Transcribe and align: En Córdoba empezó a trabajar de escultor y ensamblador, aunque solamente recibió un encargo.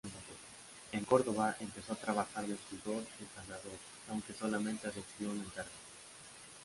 En 0.93 1.03
Córdoba 1.05 1.55
empezó 1.59 1.93
a 1.93 1.95
trabajar 1.95 2.47
de 2.47 2.55
escultor 2.55 3.03
y 3.19 3.23
ensamblador, 3.23 3.73
aunque 4.09 4.33
solamente 4.33 4.89
recibió 4.89 5.29
un 5.31 5.41
encargo. 5.41 5.69